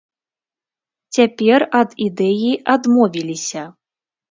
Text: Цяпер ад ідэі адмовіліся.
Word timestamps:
Цяпер 1.17 1.59
ад 1.81 1.95
ідэі 2.07 2.51
адмовіліся. 2.77 3.63